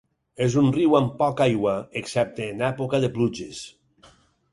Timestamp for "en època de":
2.55-3.11